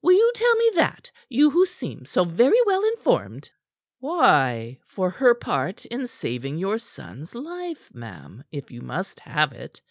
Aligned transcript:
Will 0.00 0.14
you 0.14 0.32
tell 0.34 0.54
me 0.56 0.70
that, 0.76 1.10
you 1.28 1.50
who 1.50 1.66
seem 1.66 2.06
so 2.06 2.24
very 2.24 2.56
well 2.64 2.82
informed." 2.86 3.50
"Why, 4.00 4.80
for 4.86 5.10
her 5.10 5.34
part 5.34 5.84
in 5.84 6.06
saving 6.06 6.56
your 6.56 6.78
son's 6.78 7.34
life, 7.34 7.90
ma'am, 7.92 8.44
if 8.50 8.70
you 8.70 8.80
must 8.80 9.20
have 9.20 9.52
it. 9.52 9.82